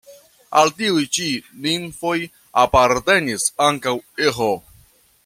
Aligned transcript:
Al 0.59 0.71
tiuj 0.77 1.03
ĉi 1.17 1.27
nimfoj 1.67 2.15
apartenis 2.63 3.47
ankaŭ 3.67 3.95
Eĥo. 4.31 4.53